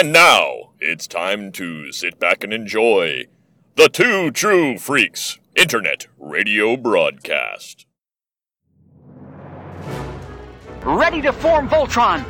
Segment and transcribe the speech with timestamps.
[0.00, 3.26] And now it's time to sit back and enjoy
[3.76, 7.84] the Two True Freaks Internet Radio Broadcast.
[10.82, 12.24] Ready to form Voltron!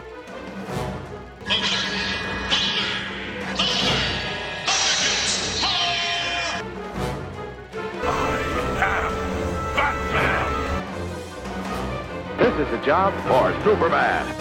[12.37, 14.40] This is a job for Superman.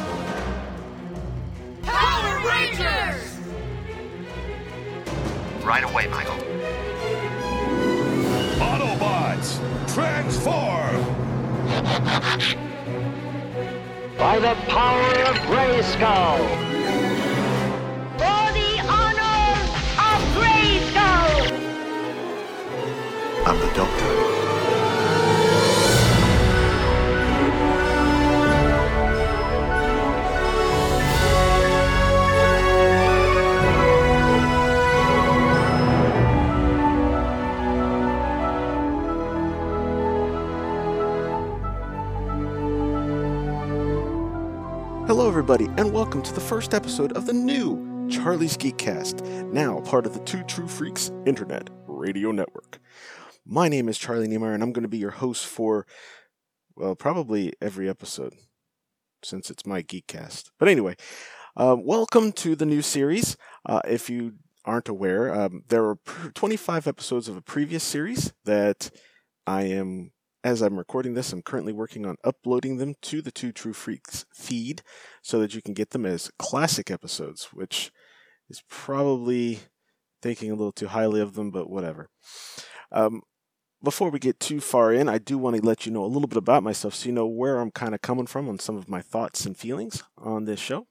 [5.70, 6.34] Right away, Michael.
[8.58, 9.60] Autobots,
[9.94, 10.96] transform!
[14.18, 16.40] By the power of Grayskull!
[18.18, 19.52] For the honor
[20.10, 21.54] of Grayskull!
[23.46, 24.29] I'm the Doctor.
[45.40, 49.24] Everybody, and welcome to the first episode of the new Charlie's Geekcast,
[49.54, 52.78] now part of the Two True Freaks Internet Radio Network.
[53.46, 55.88] My name is Charlie Niemeyer, and I'm going to be your host for,
[56.76, 58.34] well, probably every episode,
[59.24, 60.50] since it's my Geekcast.
[60.60, 60.98] But anyway,
[61.56, 63.38] uh, welcome to the new series.
[63.66, 64.34] Uh, if you
[64.66, 66.00] aren't aware, um, there are
[66.34, 68.92] 25 episodes of a previous series that
[69.48, 70.12] I am
[70.44, 74.26] as I'm recording this, I'm currently working on uploading them to the Two True Freaks
[74.34, 74.82] feed
[75.22, 77.92] so that you can get them as classic episodes, which
[78.50, 79.60] is probably
[80.22, 82.10] thinking a little too highly of them, but whatever.
[82.92, 83.22] Um,
[83.84, 86.28] before we get too far in, I do want to let you know a little
[86.28, 88.90] bit about myself so you know where I'm kind of coming from on some of
[88.90, 90.88] my thoughts and feelings on this show.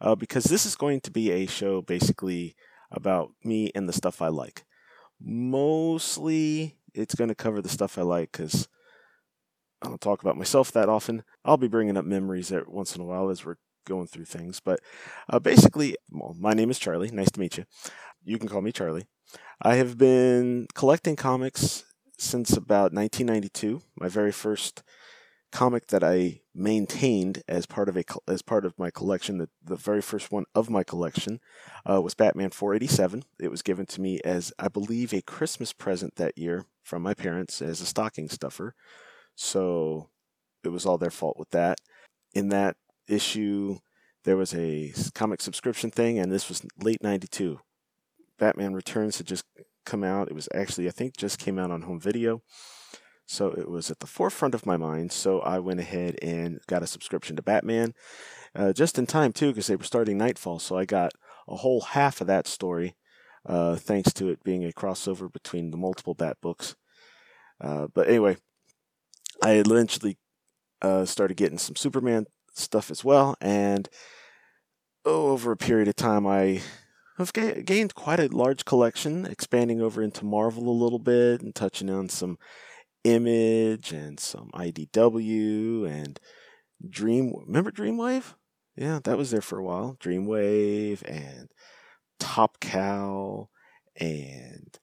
[0.00, 2.54] Uh, because this is going to be a show basically
[2.90, 4.64] about me and the stuff I like.
[5.20, 8.68] Mostly it's going to cover the stuff I like because
[9.82, 11.22] I don't talk about myself that often.
[11.44, 13.56] I'll be bringing up memories once in a while as we're
[13.86, 14.60] going through things.
[14.60, 14.80] But
[15.28, 17.10] uh, basically, well, my name is Charlie.
[17.10, 17.64] Nice to meet you.
[18.24, 19.06] You can call me Charlie.
[19.62, 21.84] I have been collecting comics
[22.18, 23.82] since about 1992.
[23.98, 24.82] My very first
[25.52, 29.76] comic that I maintained as part of a as part of my collection, the, the
[29.76, 31.40] very first one of my collection,
[31.88, 33.24] uh, was Batman 487.
[33.38, 37.14] It was given to me as I believe a Christmas present that year from my
[37.14, 38.74] parents as a stocking stuffer.
[39.36, 40.08] So
[40.64, 41.78] it was all their fault with that.
[42.34, 42.76] In that
[43.06, 43.78] issue,
[44.24, 47.60] there was a comic subscription thing, and this was late 92.
[48.38, 49.44] Batman Returns had just
[49.84, 50.28] come out.
[50.28, 52.42] It was actually, I think, just came out on home video.
[53.26, 55.12] So it was at the forefront of my mind.
[55.12, 57.94] So I went ahead and got a subscription to Batman
[58.54, 60.58] uh, just in time, too, because they were starting Knightfall.
[60.58, 61.12] So I got
[61.48, 62.96] a whole half of that story,
[63.44, 66.76] uh, thanks to it being a crossover between the multiple Bat books.
[67.60, 68.36] Uh, but anyway,
[69.46, 70.18] I eventually
[70.82, 73.88] uh, started getting some Superman stuff as well, and
[75.04, 76.62] oh, over a period of time, I
[77.16, 81.54] have ga- gained quite a large collection, expanding over into Marvel a little bit and
[81.54, 82.38] touching on some
[83.04, 86.18] Image and some IDW and
[86.90, 87.32] Dream.
[87.46, 88.34] Remember Dreamwave?
[88.74, 89.96] Yeah, that was there for a while.
[90.00, 91.52] Dreamwave and
[92.18, 93.48] Top Cow
[93.94, 94.76] and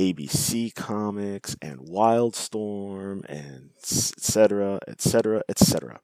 [0.00, 4.80] ABC Comics and Wildstorm and etc.
[4.88, 5.42] etc.
[5.48, 6.00] etc.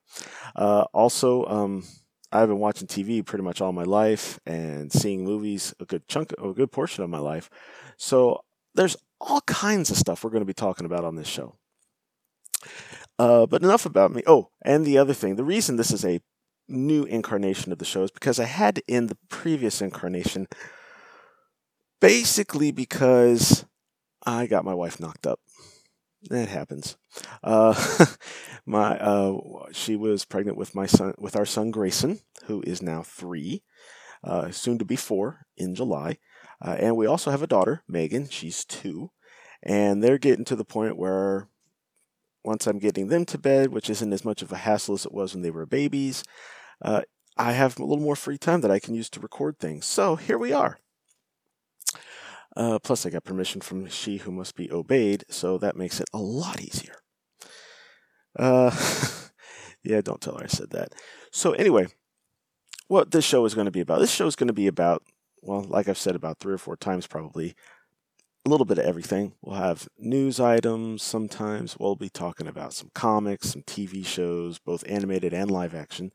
[0.93, 1.83] Also, um,
[2.31, 6.35] I've been watching TV pretty much all my life and seeing movies a good chunk,
[6.39, 7.49] a good portion of my life.
[7.97, 11.57] So there's all kinds of stuff we're going to be talking about on this show.
[13.19, 14.23] Uh, but enough about me.
[14.27, 16.21] Oh, and the other thing, the reason this is a
[16.69, 20.49] new incarnation of the show is because I had in the previous incarnation,
[22.01, 23.65] basically because
[24.27, 25.41] I got my wife knocked up.
[26.29, 26.97] That happens.
[27.43, 27.75] Uh,
[28.67, 29.39] my uh,
[29.73, 33.63] she was pregnant with my son, with our son Grayson, who is now three,
[34.25, 36.19] uh, soon to be four in July,
[36.65, 38.29] uh, and we also have a daughter, Megan.
[38.29, 39.13] She's two,
[39.63, 41.49] and they're getting to the point where
[42.45, 45.13] once I'm getting them to bed, which isn't as much of a hassle as it
[45.13, 46.25] was when they were babies,
[46.83, 47.03] uh,
[47.37, 49.85] I have a little more free time that I can use to record things.
[49.85, 50.79] So here we are.
[52.57, 56.09] Uh, plus, I got permission from she who must be obeyed, so that makes it
[56.15, 56.97] a lot easier.
[58.39, 58.71] Uh,
[59.85, 60.95] yeah, don't tell her I said that.
[61.31, 61.89] So, anyway,
[62.89, 64.01] what this show is going to be about?
[64.01, 65.03] This show is going to be about,
[65.43, 67.55] well, like I've said about three or four times probably,
[68.47, 69.33] a little bit of everything.
[69.43, 71.77] We'll have news items sometimes.
[71.79, 76.13] We'll be talking about some comics, some TV shows, both animated and live action,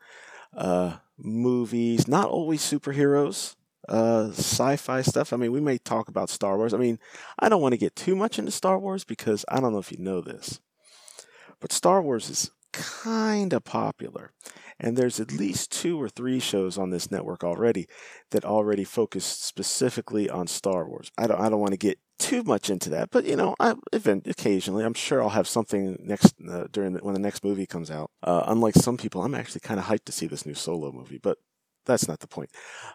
[0.56, 3.56] uh, movies, not always superheroes.
[3.92, 5.34] Uh, sci-fi stuff.
[5.34, 6.74] I mean, we may talk about Star Wars.
[6.74, 6.98] I mean,
[7.38, 9.92] I don't want to get too much into Star Wars because I don't know if
[9.92, 10.62] you know this,
[11.60, 14.32] but Star Wars is kind of popular.
[14.80, 17.88] And there's at least two or three shows on this network already
[18.32, 21.12] that already focus specifically on Star Wars.
[21.18, 23.76] I don't, I don't want to get too much into that, but you know, I,
[23.94, 27.68] event occasionally, I'm sure I'll have something next uh, during the, when the next movie
[27.68, 28.10] comes out.
[28.24, 31.20] Uh, unlike some people, I'm actually kind of hyped to see this new Solo movie,
[31.22, 31.38] but
[31.86, 32.50] that's not the point.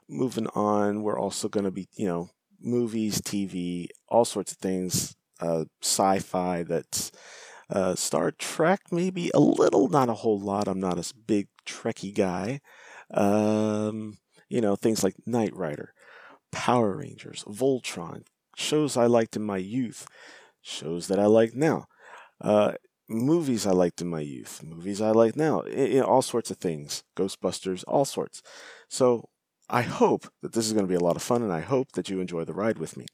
[0.08, 2.30] Moving on, we're also going to be, you know,
[2.60, 7.12] movies, TV, all sorts of things, uh, sci-fi that's
[7.70, 10.68] uh, Star Trek, maybe a little, not a whole lot.
[10.68, 12.60] I'm not a big Trekkie guy.
[13.12, 14.18] Um,
[14.48, 15.92] you know, things like Knight Rider,
[16.52, 18.22] Power Rangers, Voltron,
[18.56, 20.06] shows I liked in my youth,
[20.62, 21.86] shows that I like now.
[22.40, 22.72] Uh,
[23.08, 26.58] movies I liked in my youth, movies I like now, you know, all sorts of
[26.58, 28.42] things, Ghostbusters, all sorts.
[28.88, 29.28] So
[29.68, 31.92] I hope that this is going to be a lot of fun, and I hope
[31.92, 33.06] that you enjoy the ride with me.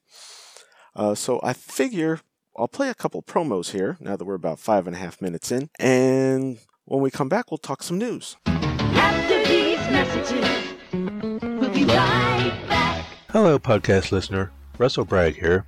[0.95, 2.21] Uh, so I figure
[2.57, 5.51] I'll play a couple promos here now that we're about five and a half minutes
[5.51, 8.37] in, and when we come back, we'll talk some news.
[8.47, 13.07] After these messages, we'll be right back.
[13.31, 14.53] Hello, podcast listener.
[14.79, 15.65] Russell Bragg here.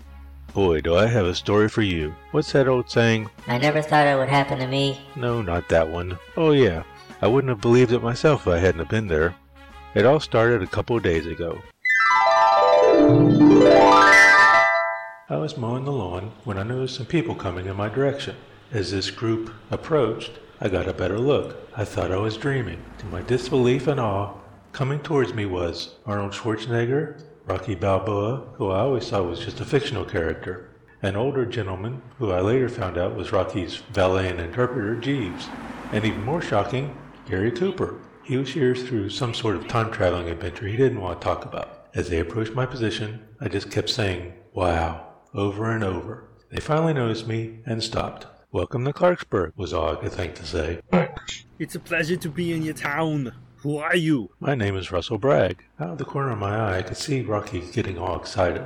[0.55, 2.15] Boy, do I have a story for you.
[2.31, 3.29] What's that old saying?
[3.49, 5.01] I never thought it would happen to me.
[5.17, 6.17] No, not that one.
[6.37, 6.85] Oh, yeah.
[7.21, 9.35] I wouldn't have believed it myself if I hadn't have been there.
[9.97, 11.59] It all started a couple of days ago.
[15.29, 18.37] I was mowing the lawn when I noticed some people coming in my direction.
[18.71, 21.69] As this group approached, I got a better look.
[21.77, 22.81] I thought I was dreaming.
[22.99, 24.35] To my disbelief and awe,
[24.71, 29.67] coming towards me was Arnold Schwarzenegger, Rocky Balboa, who I always thought was just a
[29.67, 30.71] fictional character,
[31.03, 35.49] an older gentleman who I later found out was Rocky's valet and interpreter, Jeeves,
[35.93, 36.97] and even more shocking,
[37.29, 38.01] Gary Cooper.
[38.23, 41.45] He was here through some sort of time traveling adventure he didn't want to talk
[41.45, 41.89] about.
[41.95, 46.31] As they approached my position, I just kept saying, wow, over and over.
[46.51, 48.27] They finally noticed me and stopped.
[48.53, 50.81] Welcome to Clarksburg, was all I could think to say.
[51.59, 53.35] It's a pleasure to be in your town.
[53.65, 54.29] Who are you?
[54.41, 55.65] My name is Russell Bragg.
[55.81, 58.61] Out of the corner of my eye, I could see Rocky getting all excited.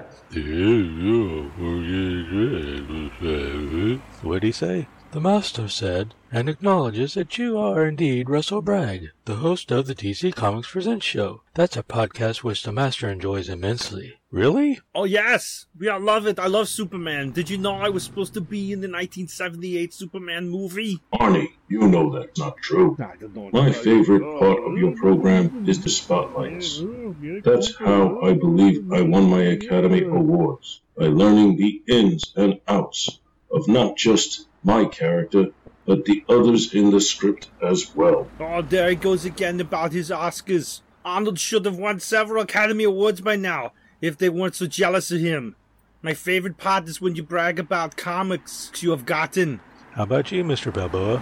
[4.23, 4.89] What'd he say?
[5.19, 9.95] The master said, and acknowledges that you are indeed Russell Bragg, the host of the
[9.97, 11.43] DC Comics Presents show.
[11.55, 14.21] That's a podcast which the master enjoys immensely.
[14.31, 14.79] Really?
[14.95, 15.67] Oh, yes.
[15.77, 16.39] We I love it.
[16.39, 17.33] I love Superman.
[17.33, 21.01] Did you know I was supposed to be in the 1978 Superman movie?
[21.13, 22.97] Arnie, you know that's not true.
[23.01, 23.51] I don't know.
[23.53, 26.81] My favorite part of your program is the spotlights.
[27.43, 33.19] That's how I believe I won my Academy Awards, by learning the ins and outs
[33.51, 35.47] of not just my character,
[35.87, 38.29] but the others in the script as well.
[38.39, 40.83] Oh, there he goes again about his Oscars.
[41.07, 43.73] Arnold should have won several Academy Awards by now,
[44.03, 45.57] if they weren't so jealous of him.
[46.03, 49.61] My favorite part is when you brag about comics you have gotten.
[49.93, 50.73] How about you, Mr.
[50.73, 51.19] Balboa?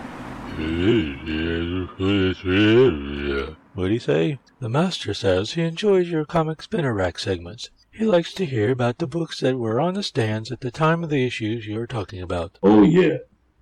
[3.75, 4.39] What'd he say?
[4.59, 7.71] The master says he enjoys your comic spinner rack segments.
[7.93, 11.03] He likes to hear about the books that were on the stands at the time
[11.03, 12.59] of the issues you're talking about.
[12.63, 13.19] Oh yeah,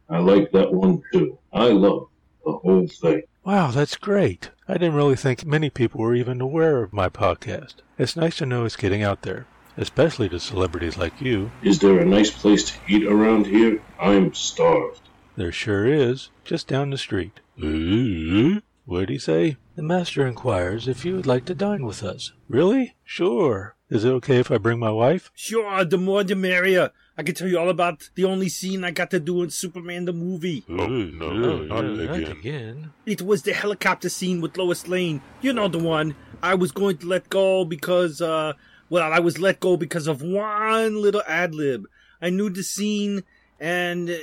[0.08, 1.38] I like that one too.
[1.52, 2.08] I love
[2.44, 3.22] the whole thing.
[3.44, 4.50] Wow, that's great.
[4.68, 7.76] I didn't really think many people were even aware of my podcast.
[7.98, 9.46] It's nice to know it's getting out there,
[9.76, 11.50] especially to celebrities like you.
[11.62, 13.82] Is there a nice place to eat around here?
[14.00, 15.02] I'm starved.
[15.36, 17.40] There sure is, just down the street.
[17.56, 19.56] What'd he say?
[19.76, 22.32] The master inquires if you would like to dine with us.
[22.48, 22.94] Really?
[23.04, 23.74] Sure.
[23.90, 25.30] Is it okay if I bring my wife?
[25.34, 26.90] Sure, the more the merrier.
[27.16, 30.04] I can tell you all about the only scene I got to do in Superman
[30.04, 30.64] the movie.
[30.68, 32.32] Oh, no, not again.
[32.32, 32.92] again.
[33.06, 35.22] It was the helicopter scene with Lois Lane.
[35.40, 36.16] You know the one.
[36.42, 38.54] I was going to let go because, uh,
[38.90, 41.86] well, I was let go because of one little ad lib.
[42.20, 43.22] I knew the scene
[43.60, 44.16] and uh,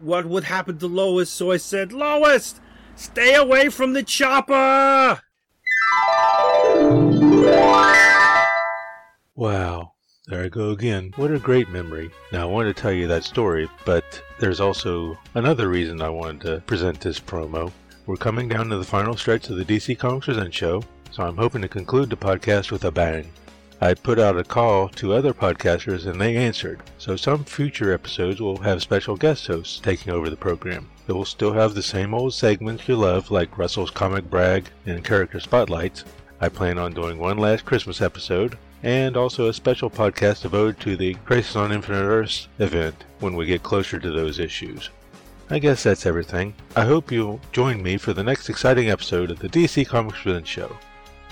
[0.00, 2.60] what would happen to Lois, so I said, Lois,
[2.96, 5.20] stay away from the chopper!
[9.34, 9.91] Wow.
[10.28, 11.12] There I go again.
[11.16, 12.12] What a great memory.
[12.30, 16.42] Now, I wanted to tell you that story, but there's also another reason I wanted
[16.42, 17.72] to present this promo.
[18.06, 21.36] We're coming down to the final stretch of the DC Comics Present show, so I'm
[21.36, 23.32] hoping to conclude the podcast with a bang.
[23.80, 28.40] I put out a call to other podcasters and they answered, so some future episodes
[28.40, 30.88] will have special guest hosts taking over the program.
[31.08, 35.04] It will still have the same old segments you love, like Russell's Comic Brag and
[35.04, 36.04] Character Spotlights.
[36.40, 40.96] I plan on doing one last Christmas episode, and also a special podcast devoted to
[40.96, 44.90] the Crisis on Infinite Earths event when we get closer to those issues.
[45.50, 46.54] I guess that's everything.
[46.76, 50.48] I hope you'll join me for the next exciting episode of the DC Comics Presents
[50.48, 50.76] Show.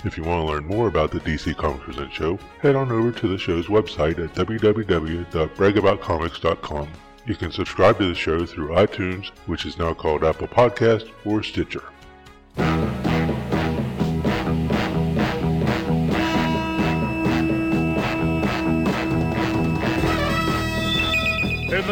[0.03, 3.11] If you want to learn more about the DC Comics Present show, head on over
[3.11, 6.87] to the show's website at www.bragaboutcomics.com.
[7.27, 11.43] You can subscribe to the show through iTunes, which is now called Apple Podcast, or
[11.43, 11.83] Stitcher.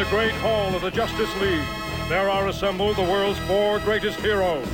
[0.10, 1.64] Great hall of the Justice League,
[2.10, 4.68] there are assembled the world's four greatest heroes,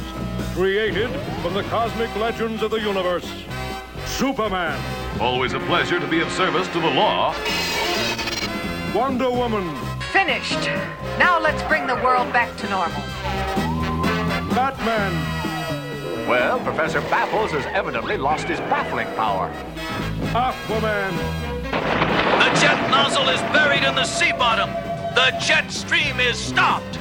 [0.53, 1.09] created
[1.41, 3.29] from the cosmic legends of the universe.
[4.05, 4.79] Superman,
[5.19, 7.35] Always a pleasure to be of service to the law.
[8.93, 9.75] Wonder Woman,
[10.13, 10.67] Finished.
[11.19, 13.01] Now let's bring the world back to normal.
[14.55, 15.11] Batman,
[16.29, 19.51] Well, Professor Baffles has evidently lost his baffling power.
[20.31, 21.11] Aquaman,
[21.71, 24.94] The jet nozzle is buried in the sea bottom.
[25.15, 26.97] The jet stream is stopped.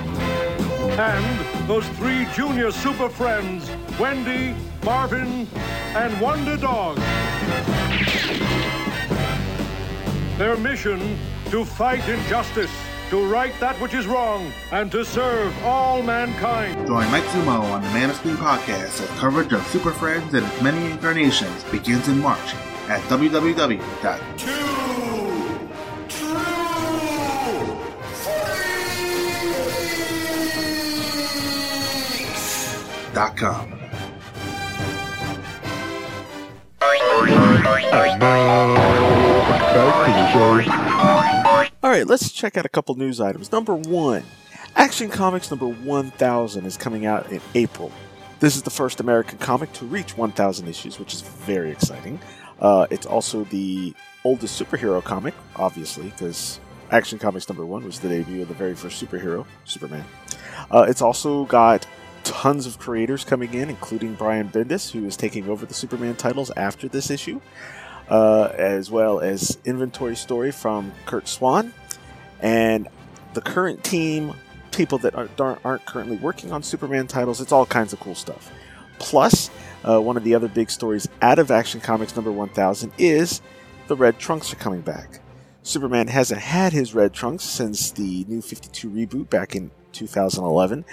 [0.97, 3.69] And those three junior super friends,
[3.99, 4.55] Wendy,
[4.85, 5.49] Marvin,
[5.97, 6.97] and Wonder Dog.
[10.39, 11.19] Their mission
[11.51, 12.71] to fight injustice,
[13.11, 16.87] to right that which is wrong, and to serve all mankind.
[16.87, 20.63] Join Mike Zumo on the Man of podcast as coverage of Super Friends and its
[20.63, 22.55] many incarnations begins in March
[22.89, 25.14] at www.2
[33.15, 33.73] Mac.com.
[41.83, 43.53] All right, let's check out a couple news items.
[43.53, 44.23] Number one,
[44.75, 47.93] Action Comics number 1000 is coming out in April.
[48.41, 52.19] This is the first American comic to reach 1000 issues, which is very exciting.
[52.61, 53.95] Uh, it's also the
[54.25, 56.59] oldest superhero comic, obviously, because
[56.91, 60.05] Action Comics number one was the debut of the very first superhero, Superman.
[60.71, 61.87] Uh, it's also got
[62.35, 66.51] tons of creators coming in, including Brian Bendis, who is taking over the Superman titles
[66.57, 67.41] after this issue,
[68.11, 71.73] uh, as well as inventory story from Curt Swan,
[72.41, 72.89] and
[73.35, 74.35] the current team,
[74.73, 77.41] people that aren't, aren't currently working on Superman titles.
[77.41, 78.51] It's all kinds of cool stuff.
[78.99, 79.49] Plus,
[79.89, 83.43] uh, one of the other big stories out of Action Comics number 1000 is
[83.87, 85.21] the Red Trunks are coming back.
[85.63, 90.85] Superman hasn't had his Red Trunks since the New 52 reboot back in 2011,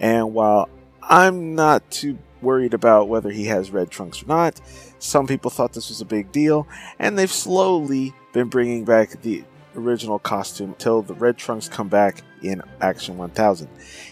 [0.00, 0.68] and while
[1.08, 4.60] I'm not too worried about whether he has red trunks or not.
[4.98, 9.42] Some people thought this was a big deal, and they've slowly been bringing back the
[9.74, 13.68] original costume till the red trunks come back in Action 1000.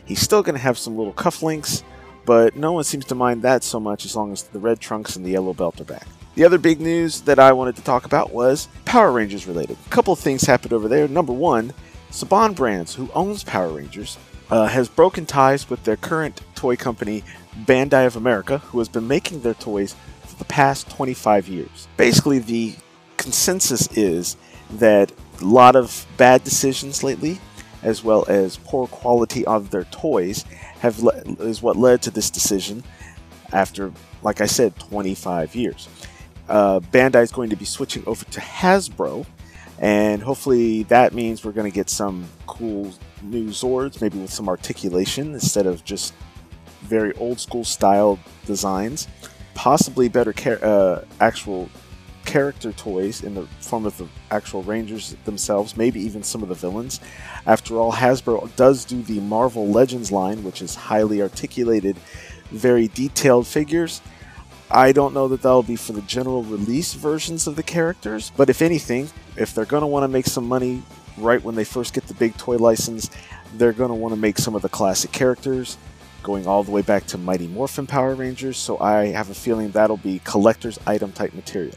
[0.07, 1.83] He's still going to have some little cufflinks,
[2.25, 5.17] but no one seems to mind that so much as long as the red trunks
[5.17, 6.07] and the yellow belt are back.
[6.35, 9.77] The other big news that I wanted to talk about was Power Rangers related.
[9.87, 11.09] A couple of things happened over there.
[11.09, 11.75] Number one,
[12.11, 14.17] Saban Brands, who owns Power Rangers,
[14.51, 17.25] uh, has broken ties with their current toy company,
[17.65, 21.89] Bandai of America, who has been making their toys for the past 25 years.
[21.97, 22.75] Basically, the
[23.17, 24.37] consensus is
[24.71, 27.39] that a lot of bad decisions lately,
[27.83, 30.45] as well as poor quality of their toys,
[30.81, 32.83] have le- is what led to this decision.
[33.53, 35.89] After, like I said, 25 years,
[36.49, 39.25] uh, Bandai is going to be switching over to Hasbro,
[39.79, 42.93] and hopefully that means we're going to get some cool
[43.23, 46.15] new Zords, maybe with some articulation instead of just
[46.83, 49.09] very old school style designs.
[49.55, 51.69] Possibly better char- uh, actual
[52.25, 56.55] character toys in the form of the actual Rangers themselves, maybe even some of the
[56.55, 57.01] villains.
[57.47, 61.97] After all, Hasbro does do the Marvel Legends line, which is highly articulated,
[62.51, 64.01] very detailed figures.
[64.71, 68.51] I don't know that that'll be for the general release versions of the characters, but
[68.51, 70.83] if anything, if they're going to want to make some money
[71.17, 73.09] right when they first get the big toy license,
[73.55, 75.79] they're going to want to make some of the classic characters,
[76.25, 79.71] going all the way back to Mighty Morphin Power Rangers, so I have a feeling
[79.71, 81.77] that'll be collector's item type material.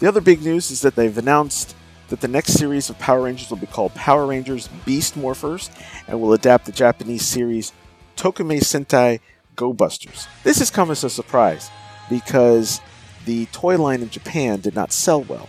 [0.00, 1.74] The other big news is that they've announced
[2.08, 5.70] that the next series of Power Rangers will be called Power Rangers Beast Morphers
[6.06, 7.72] and will adapt the Japanese series
[8.16, 9.20] Tokumei Sentai
[9.56, 10.28] Go Busters.
[10.44, 11.70] This has come as a surprise
[12.08, 12.80] because
[13.24, 15.48] the toy line in Japan did not sell well.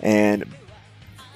[0.00, 0.44] And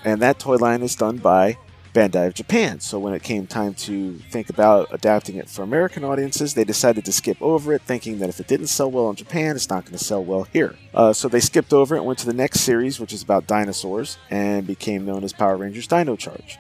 [0.04, 1.58] and that toy line is done by
[1.96, 2.78] Bandai of Japan.
[2.80, 7.04] So when it came time to think about adapting it for American audiences, they decided
[7.06, 9.84] to skip over it, thinking that if it didn't sell well in Japan, it's not
[9.84, 10.76] going to sell well here.
[10.92, 13.46] Uh, so they skipped over it and went to the next series, which is about
[13.46, 16.58] dinosaurs, and became known as Power Rangers Dino Charge.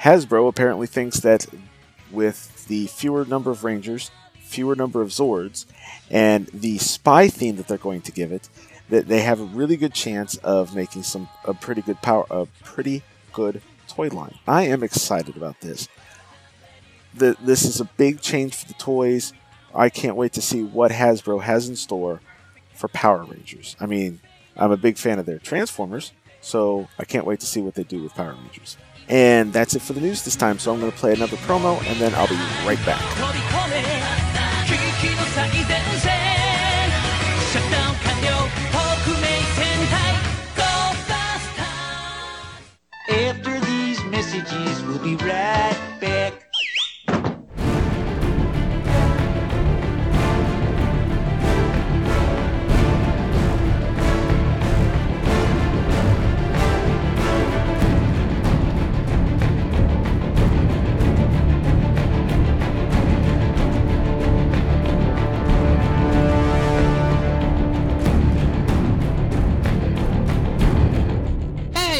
[0.00, 1.46] Hasbro apparently thinks that
[2.10, 4.10] with the fewer number of Rangers,
[4.54, 5.66] fewer number of Zords,
[6.10, 8.48] and the spy theme that they're going to give it,
[8.88, 12.46] that they have a really good chance of making some a pretty good power a
[12.62, 14.38] pretty good toy line.
[14.46, 15.88] I am excited about this.
[17.14, 19.32] The, this is a big change for the toys.
[19.74, 22.20] I can't wait to see what Hasbro has in store
[22.74, 23.76] for Power Rangers.
[23.80, 24.20] I mean,
[24.56, 27.84] I'm a big fan of their Transformers, so I can't wait to see what they
[27.84, 28.76] do with Power Rangers.
[29.08, 31.78] And that's it for the news this time, so I'm going to play another promo
[31.86, 33.93] and then I'll be right back.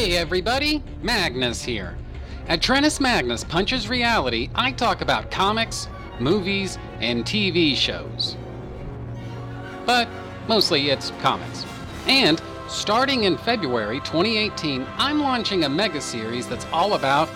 [0.05, 1.95] Hey everybody, Magnus here.
[2.47, 5.87] At Trennis Magnus Punches Reality, I talk about comics,
[6.19, 8.37] movies, and TV shows.
[9.87, 10.07] But
[10.47, 11.65] mostly it's comics.
[12.05, 17.29] And starting in February 2018, I'm launching a mega series that's all about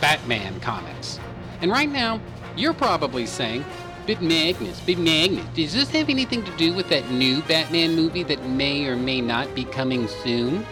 [0.00, 1.20] Batman comics.
[1.60, 2.18] And right now,
[2.56, 3.66] you're probably saying,
[4.06, 8.22] But Magnus, but Magnus, does this have anything to do with that new Batman movie
[8.22, 10.62] that may or may not be coming soon?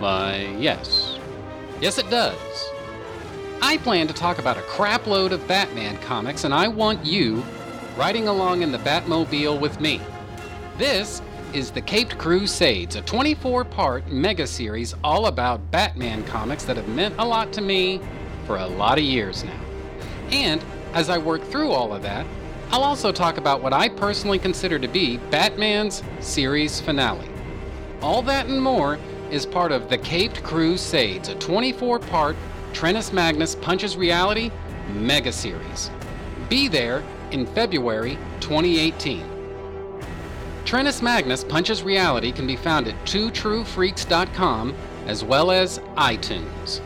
[0.00, 1.18] Why, yes.
[1.80, 2.73] Yes, it does.
[3.66, 7.42] I plan to talk about a crapload of Batman comics, and I want you
[7.96, 10.02] riding along in the Batmobile with me.
[10.76, 11.22] This
[11.54, 16.88] is The Caped Crusades, a 24 part mega series all about Batman comics that have
[16.88, 18.02] meant a lot to me
[18.46, 19.60] for a lot of years now.
[20.30, 22.26] And as I work through all of that,
[22.70, 27.30] I'll also talk about what I personally consider to be Batman's series finale.
[28.02, 28.98] All that and more
[29.30, 32.36] is part of The Caped Crusades, a 24 part
[32.74, 34.50] Trennis Magnus Punches Reality
[34.88, 35.90] mega series.
[36.48, 39.24] Be there in February 2018.
[40.64, 44.74] Trennis Magnus Punches Reality can be found at twotruefreaks.com
[45.06, 46.80] as well as iTunes.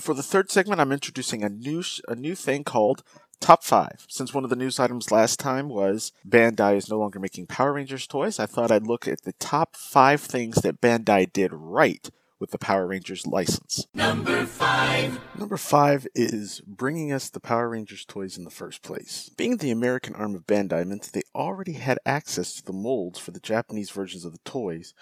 [0.00, 3.02] And for the third segment, I'm introducing a new sh- a new thing called
[3.38, 4.06] Top 5.
[4.08, 7.74] Since one of the news items last time was Bandai is no longer making Power
[7.74, 12.08] Rangers toys, I thought I'd look at the top 5 things that Bandai did right
[12.38, 13.86] with the Power Rangers license.
[13.92, 15.20] Number five.
[15.38, 19.30] Number 5 is bringing us the Power Rangers toys in the first place.
[19.36, 23.18] Being the American arm of Bandai meant that they already had access to the molds
[23.18, 24.94] for the Japanese versions of the toys,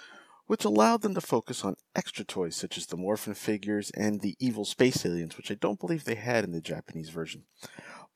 [0.49, 4.35] which allowed them to focus on extra toys such as the Morphin figures and the
[4.41, 7.45] evil space aliens, which I don't believe they had in the Japanese version.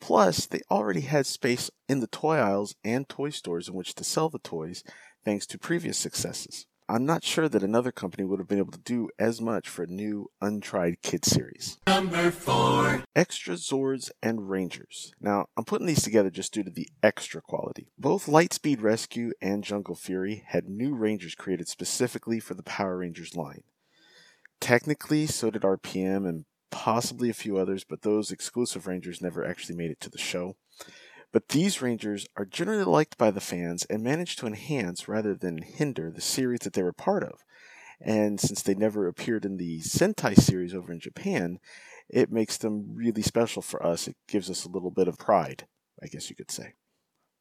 [0.01, 4.03] Plus, they already had space in the toy aisles and toy stores in which to
[4.03, 4.83] sell the toys
[5.25, 6.67] thanks to previous successes.
[6.89, 9.85] I'm not sure that another company would have been able to do as much for
[9.85, 11.79] a new, untried kid series.
[11.87, 13.05] Number four.
[13.15, 15.13] Extra Zords and Rangers.
[15.21, 17.89] Now, I'm putting these together just due to the extra quality.
[17.99, 23.37] Both Lightspeed Rescue and Jungle Fury had new Rangers created specifically for the Power Rangers
[23.37, 23.63] line.
[24.61, 29.77] Technically, so did RPM and possibly a few others, but those exclusive Rangers never actually
[29.77, 30.57] made it to the show.
[31.33, 35.63] But these Rangers are generally liked by the fans and manage to enhance rather than
[35.63, 37.43] hinder the series that they were part of.
[38.01, 41.59] And since they never appeared in the Sentai series over in Japan,
[42.09, 44.07] it makes them really special for us.
[44.07, 45.67] It gives us a little bit of pride,
[46.03, 46.75] I guess you could say.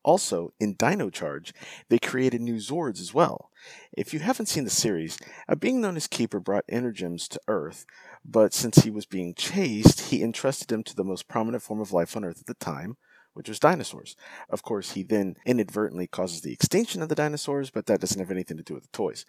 [0.03, 1.53] Also, in Dino Charge,
[1.89, 3.51] they created new Zords as well.
[3.95, 7.85] If you haven't seen the series, a being known as Keeper brought Energems to Earth,
[8.25, 11.93] but since he was being chased, he entrusted him to the most prominent form of
[11.93, 12.97] life on Earth at the time,
[13.33, 14.15] which was dinosaurs.
[14.49, 18.31] Of course, he then inadvertently causes the extinction of the dinosaurs, but that doesn't have
[18.31, 19.25] anything to do with the toys.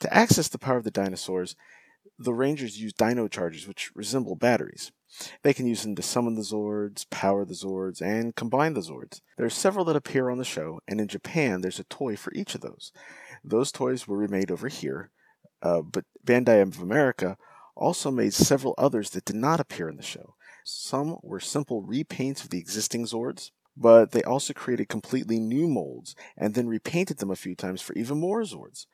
[0.00, 1.56] To access the power of the dinosaurs,
[2.18, 4.92] the Rangers use Dino Charges, which resemble batteries.
[5.42, 9.20] They can use them to summon the Zords, power the Zords, and combine the Zords.
[9.36, 12.32] There are several that appear on the show, and in Japan, there's a toy for
[12.34, 12.92] each of those.
[13.42, 15.10] Those toys were remade over here,
[15.62, 17.36] uh, but Bandai of America
[17.74, 20.34] also made several others that did not appear in the show.
[20.64, 26.14] Some were simple repaints of the existing Zords, but they also created completely new molds
[26.36, 28.86] and then repainted them a few times for even more Zords.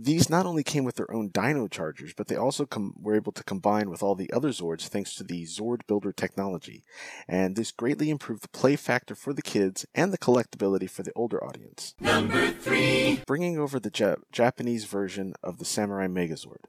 [0.00, 3.32] These not only came with their own Dino Chargers, but they also com- were able
[3.32, 6.84] to combine with all the other Zords thanks to the Zord Builder technology,
[7.26, 11.12] and this greatly improved the play factor for the kids and the collectability for the
[11.16, 11.94] older audience.
[11.98, 13.22] Number three.
[13.26, 16.66] Bringing over the Ja- Japanese version of the Samurai Megazord.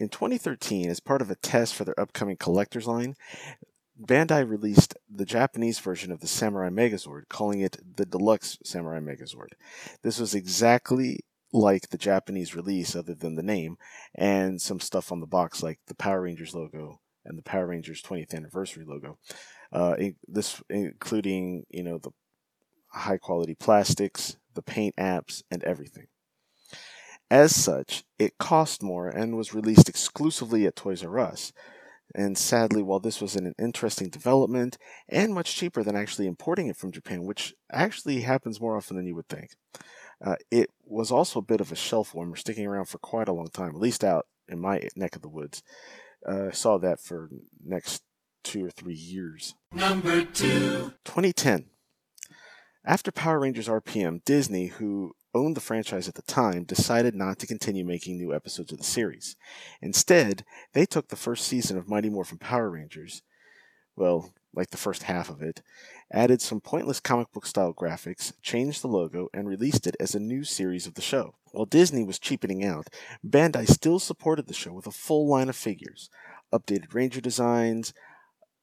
[0.00, 3.16] In 2013, as part of a test for their upcoming collector's line,
[4.02, 9.50] Bandai released the Japanese version of the Samurai Megazord, calling it the Deluxe Samurai Megazord.
[10.02, 11.20] This was exactly
[11.52, 13.76] like the Japanese release, other than the name,
[14.14, 18.00] and some stuff on the box like the Power Rangers logo and the Power Rangers
[18.00, 19.18] 20th anniversary logo.
[19.70, 22.12] Uh, this including you know the
[22.88, 26.06] high quality plastics, the paint apps, and everything.
[27.30, 31.52] As such, it cost more and was released exclusively at Toys R Us.
[32.12, 34.76] And sadly, while this was an interesting development
[35.08, 39.06] and much cheaper than actually importing it from Japan, which actually happens more often than
[39.06, 39.50] you would think,
[40.24, 43.32] uh, it was also a bit of a shelf warmer, sticking around for quite a
[43.32, 45.62] long time, at least out in my neck of the woods.
[46.28, 47.30] Uh, I saw that for
[47.64, 48.02] next
[48.42, 49.54] two or three years.
[49.72, 50.94] Number two.
[51.04, 51.66] 2010.
[52.84, 57.46] After Power Rangers RPM, Disney, who owned the franchise at the time, decided not to
[57.46, 59.36] continue making new episodes of the series.
[59.80, 63.22] Instead, they took the first season of Mighty Morphin Power Rangers,
[63.96, 65.62] well, like the first half of it,
[66.12, 70.20] added some pointless comic book style graphics, changed the logo, and released it as a
[70.20, 71.34] new series of the show.
[71.52, 72.88] While Disney was cheapening out,
[73.26, 76.10] Bandai still supported the show with a full line of figures,
[76.52, 77.92] updated Ranger designs,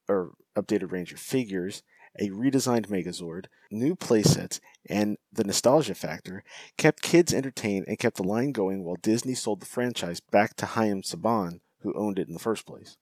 [0.09, 1.83] or updated Ranger figures,
[2.19, 6.43] a redesigned Megazord, new playsets, and the nostalgia factor
[6.77, 10.65] kept kids entertained and kept the line going while Disney sold the franchise back to
[10.65, 12.97] Haim Saban, who owned it in the first place.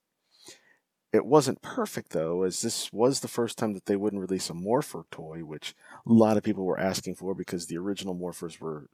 [1.12, 4.54] It wasn't perfect though, as this was the first time that they wouldn't release a
[4.54, 5.74] Morpher toy, which
[6.06, 8.88] a lot of people were asking for because the original Morphers were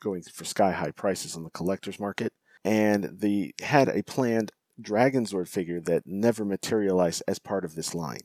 [0.00, 2.32] going for sky high prices on the collector's market.
[2.64, 7.94] And they had a planned Dragon Zord figure that never materialized as part of this
[7.94, 8.20] line.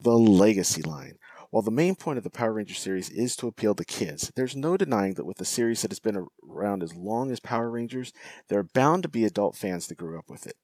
[0.00, 1.18] The Legacy line.
[1.50, 4.54] While the main point of the Power Ranger series is to appeal to kids, there's
[4.54, 8.12] no denying that with a series that has been around as long as Power Rangers,
[8.48, 10.56] there are bound to be adult fans that grew up with it.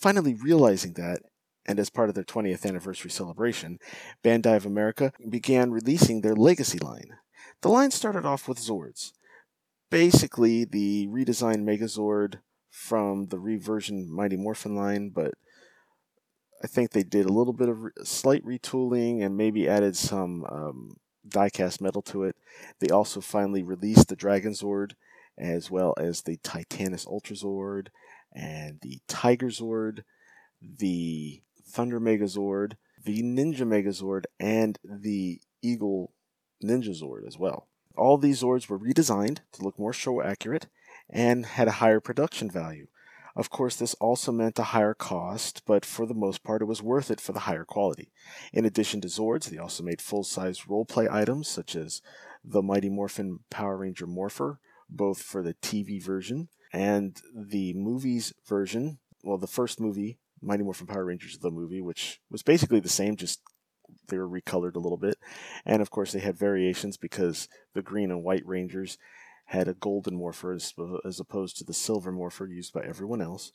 [0.00, 1.20] Finally realizing that,
[1.66, 3.78] and as part of their 20th anniversary celebration,
[4.24, 7.18] Bandai of America began releasing their Legacy line.
[7.60, 9.12] The line started off with Zords.
[9.90, 15.34] Basically, the redesigned Megazord from the reversion Mighty Morphin line, but
[16.62, 20.44] I think they did a little bit of re- slight retooling and maybe added some
[20.44, 20.96] um,
[21.28, 22.36] diecast metal to it.
[22.80, 24.92] They also finally released the Dragon Zord
[25.36, 27.88] as well as the Titanus Ultra Zord
[28.34, 30.02] and the Tiger Zord,
[30.60, 32.72] the Thunder Megazord,
[33.04, 36.12] the Ninja Megazord, and the Eagle
[36.62, 37.68] Ninja Zord as well.
[37.96, 40.66] All these Zords were redesigned to look more show accurate
[41.08, 42.88] and had a higher production value.
[43.38, 46.82] Of course, this also meant a higher cost, but for the most part, it was
[46.82, 48.10] worth it for the higher quality.
[48.52, 52.02] In addition to Zords, they also made full size roleplay items such as
[52.44, 54.58] the Mighty Morphin Power Ranger Morpher,
[54.90, 58.98] both for the TV version and the movies version.
[59.22, 63.14] Well, the first movie, Mighty Morphin Power Rangers, the movie, which was basically the same,
[63.14, 63.40] just
[64.08, 65.16] they were recolored a little bit.
[65.64, 68.98] And of course, they had variations because the green and white Rangers
[69.48, 70.74] had a golden morpher as,
[71.06, 73.50] as opposed to the silver morpher used by everyone else.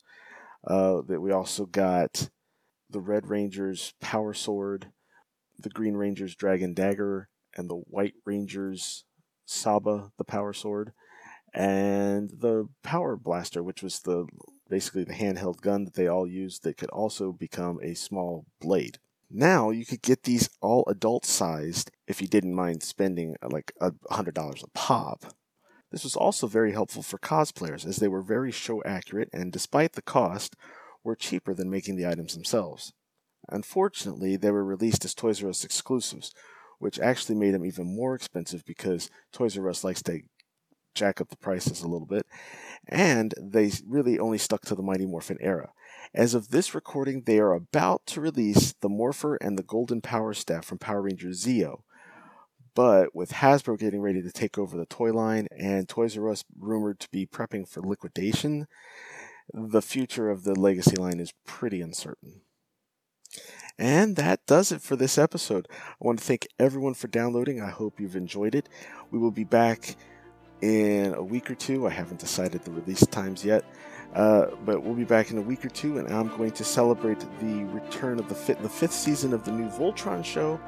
[0.66, 2.30] Uh, that we also got
[2.90, 4.88] the Red Ranger's Power Sword,
[5.60, 9.06] the Green Ranger's Dragon Dagger, and the White Ranger's
[9.46, 10.94] Saba, the Power Sword,
[11.54, 14.26] and the Power Blaster, which was the
[14.70, 18.98] basically the handheld gun that they all used that could also become a small blade.
[19.30, 23.74] Now you could get these all adult sized if you didn't mind spending uh, like
[23.80, 25.26] a hundred dollars a pop.
[25.94, 29.94] This was also very helpful for cosplayers as they were very show accurate and despite
[29.94, 30.56] the cost
[31.04, 32.94] were cheaper than making the items themselves.
[33.48, 36.34] Unfortunately, they were released as Toys R Us exclusives,
[36.80, 40.22] which actually made them even more expensive because Toys R Us likes to
[40.96, 42.26] jack up the prices a little bit,
[42.88, 45.74] and they really only stuck to the Mighty Morphin era.
[46.16, 50.34] As of this recording, they are about to release the Morpher and the Golden Power
[50.34, 51.82] Staff from Power Rangers Zeo.
[52.76, 56.44] But with Hasbro getting ready to take over the toy line and Toys R Us
[56.58, 58.68] rumored to be prepping for liquidation,
[59.54, 62.42] the future of the Legacy line is pretty uncertain.
[63.78, 65.68] And that does it for this episode.
[65.72, 67.60] I want to thank everyone for downloading.
[67.60, 68.70] I hope you've enjoyed it.
[69.12, 69.96] We will be back
[70.62, 71.88] in a week or two.
[71.88, 73.66] I haven't decided the release times yet,
[74.14, 77.20] uh, but we'll be back in a week or two, and I'm going to celebrate
[77.42, 80.60] the return of the, fit, the fifth season of the new Voltron show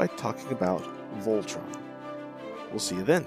[0.00, 0.82] by talking about
[1.18, 1.76] Voltron.
[2.70, 3.26] We'll see you then.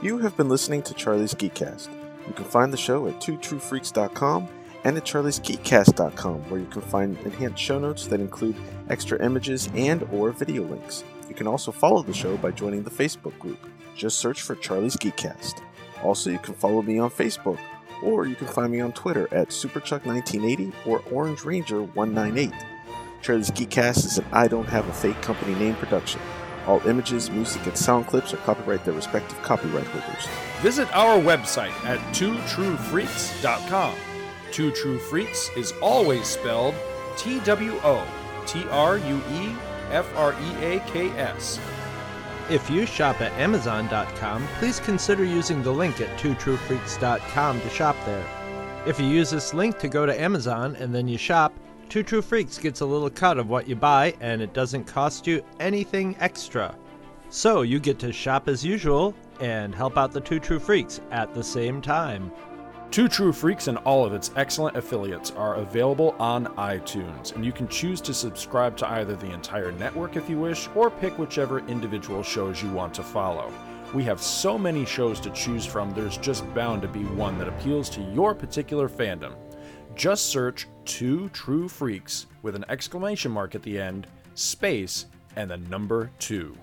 [0.00, 1.88] You have been listening to Charlie's Geekcast.
[2.28, 4.48] You can find the show at twotruefreaks.com
[4.84, 8.54] and at charliesgeekcast.com where you can find enhanced show notes that include
[8.88, 11.02] extra images and or video links.
[11.28, 13.58] You can also follow the show by joining the Facebook group.
[13.96, 15.62] Just search for Charlie's Geekcast.
[16.04, 17.58] Also, you can follow me on Facebook
[18.04, 22.75] or you can find me on Twitter at superchuck1980 or orangeranger198.
[23.26, 26.20] Charlie's Geekcast is an I Don't Have a Fake Company Name production.
[26.68, 30.28] All images, music, and sound clips are copyright their respective copyright holders.
[30.60, 33.96] Visit our website at twotruefreaks.com.
[34.52, 36.76] Two True Freaks is always spelled
[37.16, 38.06] T W O
[38.46, 39.52] T R U E
[39.90, 41.58] F R E A K S.
[42.48, 48.24] If you shop at Amazon.com, please consider using the link at twotruefreaks.com to shop there.
[48.86, 51.52] If you use this link to go to Amazon and then you shop,
[51.88, 55.26] Two True Freaks gets a little cut of what you buy and it doesn't cost
[55.26, 56.74] you anything extra.
[57.30, 61.32] So you get to shop as usual and help out the Two True Freaks at
[61.32, 62.32] the same time.
[62.90, 67.52] Two True Freaks and all of its excellent affiliates are available on iTunes, and you
[67.52, 71.60] can choose to subscribe to either the entire network if you wish, or pick whichever
[71.68, 73.52] individual shows you want to follow.
[73.92, 77.48] We have so many shows to choose from, there's just bound to be one that
[77.48, 79.34] appeals to your particular fandom.
[79.96, 85.06] Just search Two True Freaks with an exclamation mark at the end, space,
[85.36, 86.54] and the number two.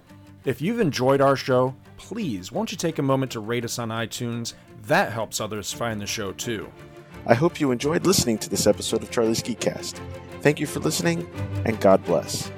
[0.45, 3.89] If you've enjoyed our show, please won't you take a moment to rate us on
[3.89, 4.53] iTunes?
[4.83, 6.71] That helps others find the show too.
[7.25, 9.99] I hope you enjoyed listening to this episode of Charlie's Geekcast.
[10.41, 11.27] Thank you for listening,
[11.65, 12.51] and God bless.